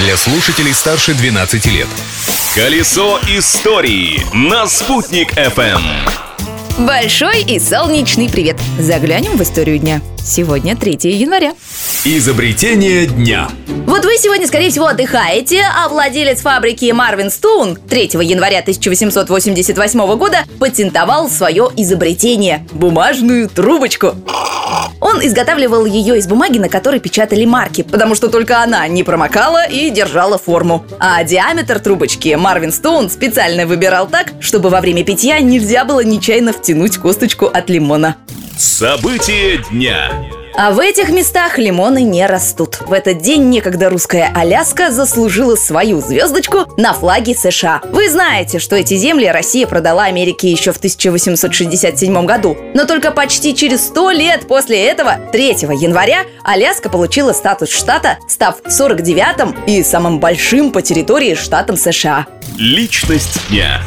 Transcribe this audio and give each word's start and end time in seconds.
для 0.00 0.16
слушателей 0.16 0.72
старше 0.72 1.12
12 1.14 1.66
лет. 1.66 1.86
Колесо 2.54 3.20
истории 3.28 4.22
на 4.32 4.66
«Спутник 4.66 5.34
FM. 5.34 5.82
Большой 6.78 7.42
и 7.42 7.58
солнечный 7.58 8.30
привет! 8.30 8.56
Заглянем 8.78 9.36
в 9.36 9.42
историю 9.42 9.78
дня. 9.78 10.00
Сегодня 10.24 10.74
3 10.74 11.12
января. 11.12 11.52
Изобретение 12.04 13.06
дня. 13.06 13.50
Вот 13.86 14.06
вы 14.06 14.16
сегодня, 14.16 14.46
скорее 14.46 14.70
всего, 14.70 14.86
отдыхаете, 14.86 15.62
а 15.62 15.88
владелец 15.90 16.40
фабрики 16.40 16.90
Марвин 16.92 17.30
Стоун 17.30 17.76
3 17.76 18.02
января 18.22 18.60
1888 18.60 20.16
года 20.16 20.44
патентовал 20.58 21.28
свое 21.28 21.68
изобретение– 21.76 22.66
бумажную 22.72 23.50
трубочку. 23.50 24.14
Он 25.00 25.24
изготавливал 25.24 25.84
ее 25.84 26.18
из 26.18 26.26
бумаги, 26.26 26.58
на 26.58 26.68
которой 26.68 27.00
печатали 27.00 27.44
марки, 27.44 27.82
потому 27.82 28.14
что 28.14 28.28
только 28.28 28.62
она 28.62 28.86
не 28.88 29.02
промокала 29.02 29.66
и 29.66 29.90
держала 29.90 30.38
форму. 30.38 30.84
А 30.98 31.22
диаметр 31.24 31.80
трубочки 31.80 32.34
Марвин 32.34 32.72
Стоун 32.72 33.10
специально 33.10 33.66
выбирал 33.66 34.06
так, 34.08 34.32
чтобы 34.40 34.70
во 34.70 34.80
время 34.80 35.04
питья 35.04 35.40
нельзя 35.40 35.84
было 35.84 36.00
нечаянно 36.00 36.52
втянуть 36.52 36.98
косточку 36.98 37.46
от 37.46 37.70
лимона. 37.70 38.16
События 38.56 39.58
дня. 39.70 40.10
А 40.62 40.72
в 40.72 40.78
этих 40.78 41.08
местах 41.08 41.56
лимоны 41.56 42.02
не 42.02 42.26
растут. 42.26 42.80
В 42.86 42.92
этот 42.92 43.22
день 43.22 43.48
некогда 43.48 43.88
русская 43.88 44.30
Аляска 44.34 44.90
заслужила 44.90 45.56
свою 45.56 46.02
звездочку 46.02 46.66
на 46.76 46.92
флаге 46.92 47.34
США. 47.34 47.80
Вы 47.84 48.10
знаете, 48.10 48.58
что 48.58 48.76
эти 48.76 48.94
земли 48.94 49.24
Россия 49.24 49.66
продала 49.66 50.04
Америке 50.04 50.50
еще 50.50 50.72
в 50.72 50.76
1867 50.76 52.26
году. 52.26 52.58
Но 52.74 52.84
только 52.84 53.10
почти 53.10 53.56
через 53.56 53.86
100 53.86 54.10
лет 54.10 54.48
после 54.48 54.84
этого, 54.84 55.16
3 55.32 55.46
января, 55.80 56.26
Аляска 56.44 56.90
получила 56.90 57.32
статус 57.32 57.70
штата, 57.70 58.18
став 58.28 58.60
49-м 58.60 59.64
и 59.66 59.82
самым 59.82 60.20
большим 60.20 60.72
по 60.72 60.82
территории 60.82 61.36
штатом 61.36 61.78
США. 61.78 62.26
Личность 62.58 63.48
дня. 63.48 63.80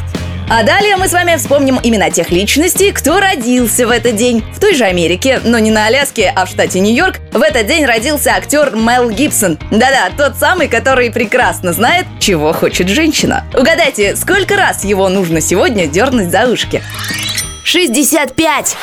А 0.48 0.62
далее 0.62 0.96
мы 0.96 1.08
с 1.08 1.12
вами 1.12 1.36
вспомним 1.36 1.80
имена 1.82 2.10
тех 2.10 2.30
личностей, 2.30 2.92
кто 2.92 3.18
родился 3.18 3.86
в 3.86 3.90
этот 3.90 4.16
день. 4.16 4.44
В 4.54 4.60
той 4.60 4.74
же 4.74 4.84
Америке, 4.84 5.40
но 5.42 5.58
не 5.58 5.70
на 5.70 5.86
Аляске, 5.86 6.32
а 6.34 6.44
в 6.44 6.50
штате 6.50 6.80
Нью-Йорк, 6.80 7.20
в 7.32 7.40
этот 7.40 7.66
день 7.66 7.86
родился 7.86 8.32
актер 8.32 8.74
Мел 8.76 9.10
Гибсон. 9.10 9.58
Да-да, 9.70 10.10
тот 10.16 10.36
самый, 10.36 10.68
который 10.68 11.10
прекрасно 11.10 11.72
знает, 11.72 12.06
чего 12.20 12.52
хочет 12.52 12.88
женщина. 12.88 13.44
Угадайте, 13.54 14.16
сколько 14.16 14.56
раз 14.56 14.84
его 14.84 15.08
нужно 15.08 15.40
сегодня 15.40 15.86
дернуть 15.86 16.30
за 16.30 16.46
ушки? 16.46 16.82
65! 17.64 18.76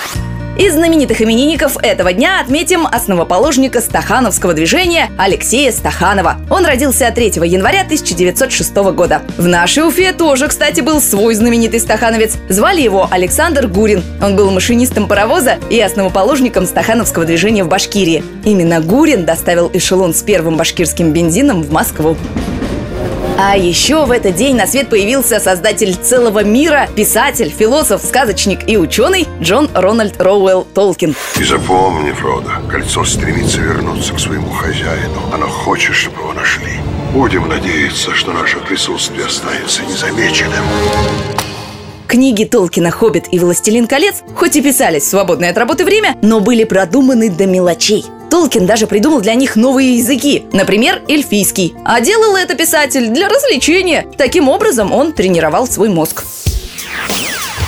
Из 0.57 0.73
знаменитых 0.73 1.21
именинников 1.21 1.77
этого 1.81 2.11
дня 2.11 2.41
отметим 2.41 2.85
основоположника 2.85 3.79
стахановского 3.79 4.53
движения 4.53 5.09
Алексея 5.17 5.71
Стаханова. 5.71 6.37
Он 6.49 6.65
родился 6.65 7.09
3 7.09 7.27
января 7.45 7.81
1906 7.81 8.75
года. 8.93 9.21
В 9.37 9.47
нашей 9.47 9.87
Уфе 9.87 10.11
тоже, 10.11 10.49
кстати, 10.49 10.81
был 10.81 10.99
свой 10.99 11.35
знаменитый 11.35 11.79
стахановец. 11.79 12.37
Звали 12.49 12.81
его 12.81 13.07
Александр 13.09 13.67
Гурин. 13.67 14.03
Он 14.21 14.35
был 14.35 14.51
машинистом 14.51 15.07
паровоза 15.07 15.57
и 15.69 15.79
основоположником 15.79 16.65
стахановского 16.65 17.23
движения 17.23 17.63
в 17.63 17.69
Башкирии. 17.69 18.21
Именно 18.43 18.81
Гурин 18.81 19.23
доставил 19.23 19.71
эшелон 19.73 20.13
с 20.13 20.21
первым 20.21 20.57
башкирским 20.57 21.13
бензином 21.13 21.63
в 21.63 21.71
Москву. 21.71 22.17
А 23.43 23.57
еще 23.57 24.05
в 24.05 24.11
этот 24.11 24.35
день 24.35 24.55
на 24.55 24.67
свет 24.67 24.87
появился 24.87 25.39
создатель 25.39 25.95
целого 25.95 26.43
мира, 26.43 26.87
писатель, 26.95 27.49
философ, 27.49 28.03
сказочник 28.03 28.69
и 28.69 28.77
ученый 28.77 29.27
Джон 29.41 29.67
Рональд 29.73 30.21
Роуэлл 30.21 30.63
Толкин. 30.75 31.15
И 31.39 31.43
запомни, 31.43 32.11
Фродо, 32.11 32.51
кольцо 32.69 33.03
стремится 33.03 33.59
вернуться 33.61 34.13
к 34.13 34.19
своему 34.19 34.51
хозяину. 34.51 35.19
Оно 35.33 35.47
хочет, 35.47 35.95
чтобы 35.95 36.19
его 36.19 36.33
нашли. 36.33 36.73
Будем 37.13 37.49
надеяться, 37.49 38.13
что 38.13 38.31
наше 38.31 38.59
присутствие 38.59 39.25
останется 39.25 39.81
незамеченным. 39.85 40.63
Книги 42.07 42.43
Толкина 42.43 42.91
«Хоббит» 42.91 43.25
и 43.31 43.39
«Властелин 43.39 43.87
колец» 43.87 44.21
хоть 44.35 44.55
и 44.55 44.61
писались 44.61 45.03
в 45.03 45.09
свободное 45.09 45.49
от 45.49 45.57
работы 45.57 45.83
время, 45.83 46.15
но 46.21 46.41
были 46.41 46.63
продуманы 46.63 47.31
до 47.31 47.47
мелочей. 47.47 48.05
Толкин 48.31 48.65
даже 48.65 48.87
придумал 48.87 49.19
для 49.19 49.35
них 49.35 49.57
новые 49.57 49.97
языки, 49.97 50.45
например, 50.53 51.01
эльфийский. 51.09 51.75
А 51.83 51.99
делал 51.99 52.37
это 52.37 52.55
писатель 52.55 53.09
для 53.09 53.27
развлечения. 53.27 54.07
Таким 54.17 54.47
образом 54.47 54.93
он 54.93 55.11
тренировал 55.11 55.67
свой 55.67 55.89
мозг. 55.89 56.23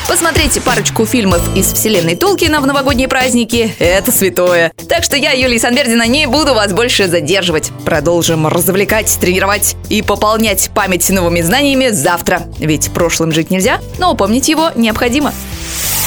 Посмотрите 0.08 0.62
парочку 0.62 1.06
фильмов 1.06 1.42
из 1.56 1.74
вселенной 1.74 2.16
Толкина 2.16 2.62
в 2.62 2.66
новогодние 2.66 3.10
праздники– 3.10 3.76
это 3.80 4.12
святое. 4.12 4.72
Так 4.88 5.04
что 5.04 5.18
я, 5.18 5.32
Юлия 5.32 5.60
Санбердина, 5.60 6.08
не 6.08 6.28
буду 6.28 6.54
вас 6.54 6.72
больше 6.72 7.10
задерживать. 7.10 7.72
Продолжим 7.84 8.48
развлекать, 8.48 9.18
тренировать 9.20 9.76
и 9.90 10.02
пополнять 10.02 10.70
память 10.74 11.10
новыми 11.10 11.42
знаниями 11.42 11.90
завтра. 11.90 12.44
Ведь 12.60 12.90
прошлым 12.92 13.34
жить 13.34 13.52
нельзя, 13.52 13.82
но 14.00 14.16
помнить 14.16 14.48
его 14.48 14.70
необходимо. 14.76 15.34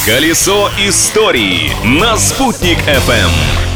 Колесо 0.05 0.69
истории 0.79 1.71
на 1.83 2.17
«Спутник 2.17 2.77
FM. 2.87 3.66